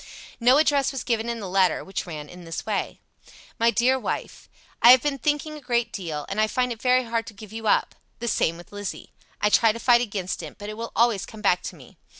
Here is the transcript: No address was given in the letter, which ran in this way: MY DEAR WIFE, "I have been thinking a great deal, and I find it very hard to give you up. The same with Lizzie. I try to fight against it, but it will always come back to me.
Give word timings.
No 0.39 0.57
address 0.57 0.91
was 0.91 1.03
given 1.03 1.29
in 1.29 1.39
the 1.39 1.47
letter, 1.47 1.83
which 1.83 2.07
ran 2.07 2.27
in 2.27 2.43
this 2.43 2.65
way: 2.65 2.99
MY 3.59 3.69
DEAR 3.69 3.99
WIFE, 3.99 4.49
"I 4.81 4.89
have 4.89 5.01
been 5.03 5.19
thinking 5.19 5.53
a 5.55 5.61
great 5.61 5.93
deal, 5.93 6.25
and 6.27 6.41
I 6.41 6.47
find 6.47 6.71
it 6.71 6.81
very 6.81 7.03
hard 7.03 7.27
to 7.27 7.35
give 7.35 7.53
you 7.53 7.67
up. 7.67 7.93
The 8.17 8.27
same 8.27 8.57
with 8.57 8.71
Lizzie. 8.71 9.13
I 9.41 9.51
try 9.51 9.71
to 9.71 9.77
fight 9.79 10.01
against 10.01 10.41
it, 10.41 10.57
but 10.57 10.69
it 10.69 10.73
will 10.75 10.91
always 10.95 11.27
come 11.27 11.43
back 11.43 11.61
to 11.61 11.75
me. 11.75 11.97